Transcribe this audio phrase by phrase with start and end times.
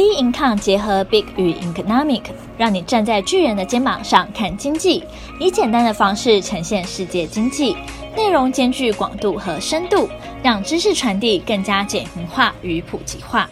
[0.00, 2.22] Bincom 结合 Big 与 Economic，
[2.56, 5.04] 让你站在巨人的肩膀上看经济，
[5.38, 7.76] 以简单的方式呈现世界经济，
[8.16, 10.08] 内容兼具广度和深度，
[10.42, 13.50] 让知识传递更加简明化与普及化。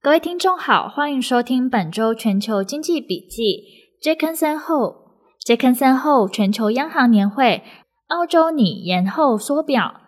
[0.00, 3.64] 各位听众好，欢迎收听本周全球经济笔记。
[4.02, 7.62] Jackson Hole，Jackson Hole 全球央行年会，
[8.08, 10.00] 澳洲拟延后缩表。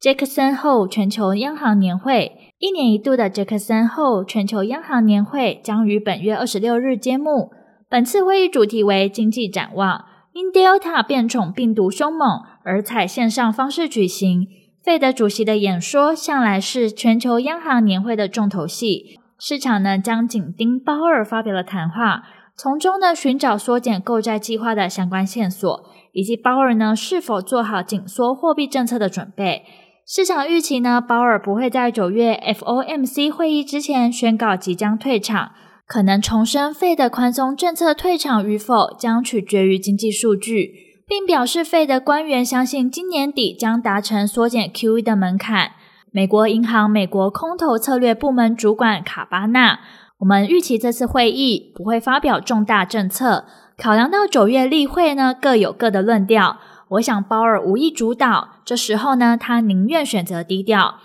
[0.00, 2.54] 杰克森后全球央行年会。
[2.58, 7.50] 一年一度的杰克森后全球央行年会将于本月二十六日揭幕。
[7.88, 10.04] 本次会议主题为经济展望。
[10.32, 14.46] 因 Delta 变种病毒凶猛而采线上方式举行。
[14.84, 19.18] 费德主席的演说向来是全球央行年会的重头戏。
[19.36, 22.22] 市场呢将紧盯鲍尔发表的谈话，
[22.56, 29.64] 从中呢寻找缩减购债计划的相关线索，以及鲍尔呢是否做好紧缩货币政策的准备。
[30.10, 35.52] 市场预期呢，鲍尔不会在九月 FOMC 会议之前宣告即将退场，
[35.86, 40.72] 可能重申费的宽松政策退场与否将取决于经济数据，
[41.06, 45.72] 并表示费的官员相信今年底将达成缩减 QE 的门槛。
[46.10, 49.80] 美国银行美国空头策略部门主管卡巴纳，
[50.20, 53.44] 我们预期这次会议不会发表重大政策，
[53.76, 56.56] 考量到九月例会呢各有各的论调。
[56.90, 60.96] 我想鲍尔无意主导，这时候呢，他宁愿选择低调。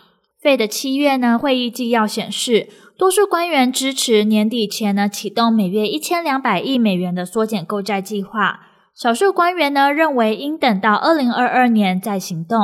[0.41, 2.67] 费的七月呢会议纪要显示，
[2.97, 8.59] 多数官员支持年底前呢启动每月一千两百亿美元的缩减购债计划，
[8.95, 12.59] 少数官员呢认为应等到二零二二年再行动。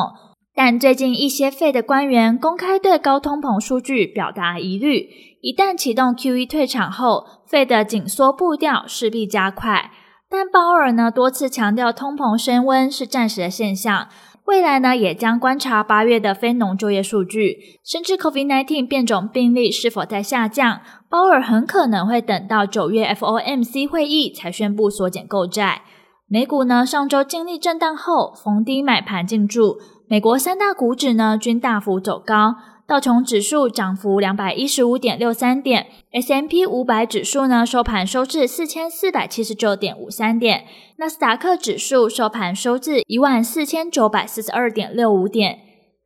[0.53, 5.07] 但最近一些费的官员公开对高通膨数据表达疑虑，
[5.41, 9.91] 一旦启动 QE 退场后，费的紧缩步调势必加快。
[10.31, 14.07] 但鲍尔呢多次强调，通膨升温是暂时的现象，
[14.45, 20.81] 未来呢也将观察八月的非农就业数据，甚至 COVID-19 变种病例是否在下降。
[21.09, 25.81] 鲍尔很可能会等到九月 FOMC 会议才宣布缩减购债。
[26.27, 32.55] 美股呢上周经历震荡后逢低买盘进驻，美国三大股指呢均大幅走高。
[32.89, 40.65] 道琼指数涨幅两百一十五点六三点，S M P 五百指数呢收盘收至四千四百七十九点五三点，
[40.97, 45.59] 纳斯达克指数收盘收至一万四千九百四十二点六五点。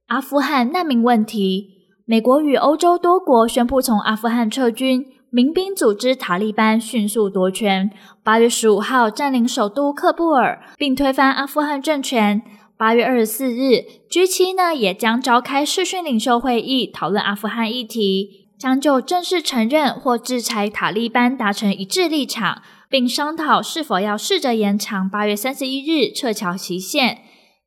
[0.07, 1.69] 阿富汗难民问题，
[2.05, 7.89] 美国与欧洲多国宣布从阿富汗撤军，民兵组织塔利班迅速夺权，
[8.25, 12.41] 八月十五号占领首都喀布尔，并推翻阿富汗政权。
[12.83, 27.19] 八月二十四日，G7 呢也将召开视讯领袖会议，讨论阿富汗议题，将就正式承认或制裁塔利班达成一致立场，并商讨是否要试着延长八月三十一日撤侨期限。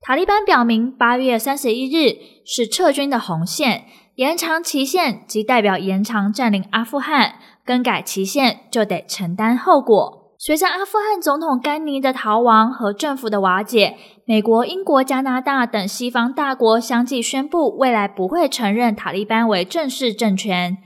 [0.02, 10.25] 塔利班表明，八月三十一日是撤军的红线，延长期限即代表延长占领阿富汗，更改期限就得承担后果。
[10.38, 20.76] 随着阿富汗总统甘尼的逃亡和政府的瓦解，美国、英国、加拿大等西方大国相继宣布，未来不会承认塔利班为正式政权。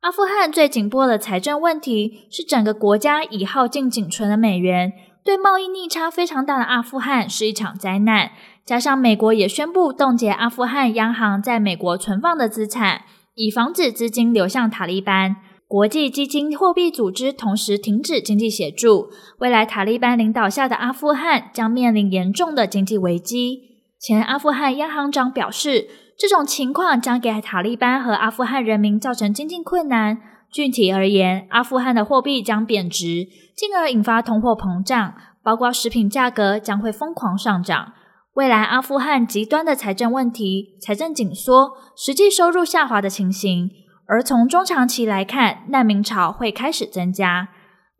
[0.00, 4.92] 阿富汗最紧迫的财政问题是整个国家已耗尽仅存的美元，
[5.24, 8.32] 对贸易逆差非常大的阿富汗是一场灾难。
[8.64, 13.02] 加上美国也宣布冻结阿富汗央行在美国存放的资产，
[13.36, 15.36] 以防止资金流向塔利班。
[15.68, 23.62] 国际基金货币组织同时停止经济协助，未来塔利班领导下的阿富汗将面临严重的经济危机。
[23.98, 30.18] 前阿富汗央行长表示，这种情况将给塔利班和阿富汗人民造成经济困难。
[30.52, 37.92] 具体而言，阿富汗的货币将贬值，进而引发通货膨胀，包括食品价格将会疯狂上涨。
[38.34, 43.68] 未来阿富汗极端的财政问题、财政紧缩、实际收入下滑的情形。
[44.08, 47.48] 而从中长期来看，难民潮会开始增加，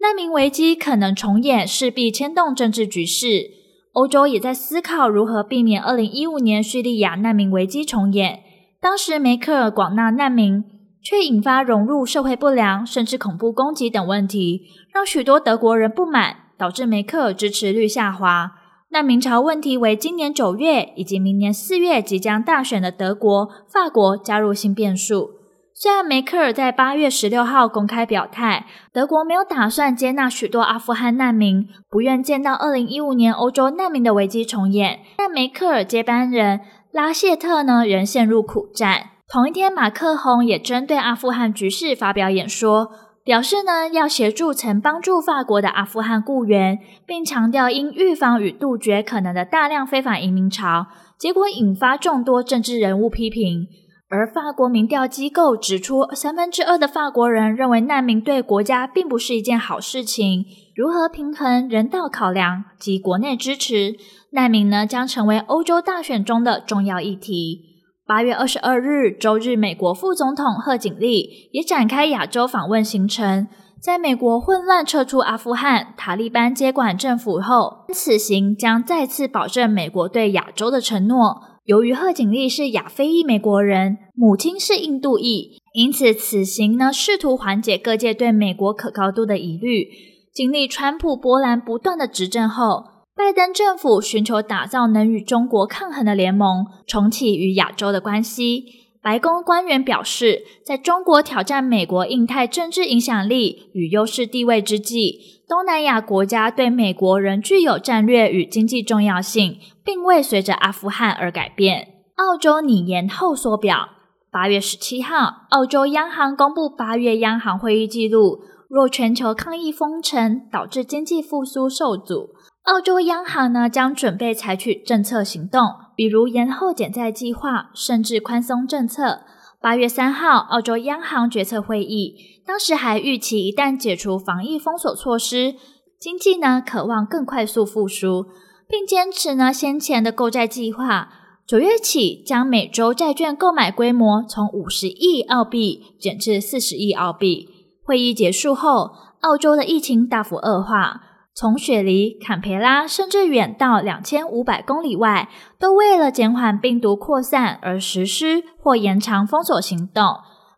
[0.01, 3.51] 难民危机可能重演，势必牵动政治局势。
[3.93, 8.41] 欧洲也在思考如何避免二零一五年叙利亚难民危机重演。
[8.81, 10.63] 当时梅克尔广纳难民，
[11.03, 18.53] 却引发融入社会不良，甚至恐怖攻击等问题，让许多德国人不满，导致梅克尔支持率下滑。
[18.91, 25.36] 难民潮问题为今年九月以及明年四月即将大选的德国、法国加入新变数。
[25.79, 28.65] 虽然梅克尔在八月十六号公开表态，
[28.95, 36.61] 德国没有打算接纳许多阿富汗难民，不愿见到二零一五年欧洲难民的危机重演，但梅克尔接班人
[36.93, 39.11] 拉谢特呢仍陷入苦战。
[39.29, 42.89] 同一天，马克宏也针对阿富汗局势发表演说，
[43.23, 50.87] 表示呢要协助曾帮助法国的阿富汗雇员，并强调应预防与杜绝可能的大量非法移民潮，
[51.19, 53.67] 结果引发众多政治人物批评。
[54.09, 60.45] 而法国民调机构指出，三分之二的法国人认为难民对国家并不是一件好事情。
[60.77, 63.97] 如何平衡人道考量及国内支持？
[64.31, 67.63] 难民呢，将成为欧洲大选中的重要议题。
[68.07, 73.49] 八月二十二日周日，美国副总统贺锦丽也展开亚洲访问行程。
[73.83, 81.56] 在美国混乱撤出阿富汗、塔利班接管政府后，此行将再次保证美国对亚洲的承诺。
[81.67, 89.89] 由于贺锦丽是亚非裔美国人，母亲是印度裔，因此此行呢，试图缓解各界对美国可靠度的疑虑。
[90.33, 92.85] 经历川普、波澜不断的执政后，
[93.17, 98.65] 拜登政府寻求打造能与中国抗衡的联盟，重启与亚洲的关系。
[99.03, 111.87] 白宫官员表示，在中国挑战美国印太政治影响力与优势地位之际，东南亚国家对美国仍具有战略与经济重要性，并未随着阿富汗而改变。
[112.17, 113.89] 澳洲拟延后缩表，
[114.33, 118.41] 八月十七号，澳洲央行公布八月央行会议记录。
[118.69, 122.31] 若全球抗疫封城导致经济复苏受阻，
[122.65, 125.63] 澳洲央行呢将准备采取政策行动，
[125.95, 129.21] 比如延后减债计划，甚至宽松政策。
[129.67, 132.15] 八月三号，澳洲央行决策会议。
[132.47, 135.57] 当时还预期，一旦解除防疫封锁措施，
[135.99, 138.27] 经济呢可望更快速复苏，
[138.69, 141.09] 并坚持呢先前的购债计划，
[141.45, 147.49] 九月起将每周债券购买规模从五十亿澳币减至四十亿澳币。
[147.83, 148.93] 会议结束后，
[149.23, 151.01] 澳洲的疫情大幅恶化，
[151.39, 155.29] 从雪梨、坎培拉甚至远到两千五百公里外，
[155.59, 160.03] 都为了减缓病毒扩散而实施或延长封锁行动。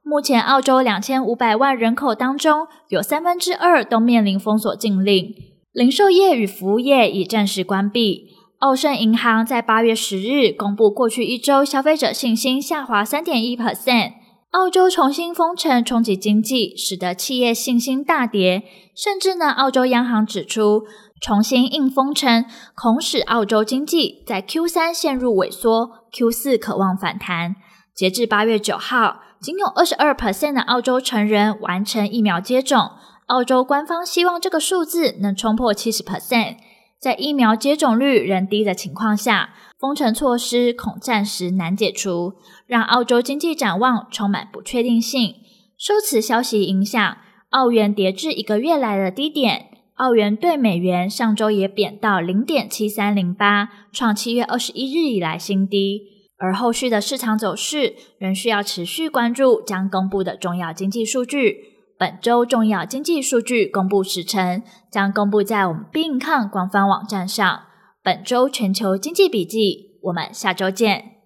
[0.04, 5.34] 目前，澳洲两千五百万人口当中，有三分之二都面临封锁禁令。
[5.72, 8.28] 零售业与服务业已暂时关闭。
[8.60, 14.12] 澳盛银行在八月十日公布，过去一周消费者信心下滑三点一 percent。
[14.50, 18.62] 澳洲重新封城冲击经济，使得企业信心大跌。
[18.96, 20.84] 甚至呢，澳洲央行指出，
[21.20, 27.56] 重新硬封城恐使澳洲经济在 Q 三陷入萎缩，Q 四渴望反弹。
[27.94, 29.20] 截至八月九号。
[29.40, 32.90] 仅有二十二 percent 的澳洲成人完成疫苗接种，
[33.26, 36.56] 澳洲官方希望这个数字能冲破七十 percent。
[37.00, 42.34] 在疫苗接种率仍低的情况下，封城措施恐暂时难解除，
[42.66, 45.34] 让澳洲经济展望充满不确定性。
[45.78, 47.18] 受此消息影响，
[47.50, 56.02] 澳元跌至一个月来的低点，澳元对美元上周也贬到零点七三零八，创七月二十一日以来新低。
[56.36, 61.77] 而后续的市场走势仍需要持续关注将公布的重要经济数据。
[61.98, 67.62] 本周重要经济数据公布时程将公布在我们 Be In Com 官方网站上。
[68.04, 71.17] 本周全球经济笔记，我们下周见。